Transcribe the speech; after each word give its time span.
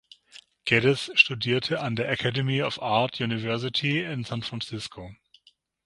Geddes 0.65 1.11
studierte 1.13 1.79
an 1.79 1.95
der 1.95 2.09
Academy 2.09 2.63
of 2.63 2.81
Art 2.81 3.19
University 3.21 3.99
in 4.01 4.23
San 4.23 4.41
Francisco. 4.41 5.11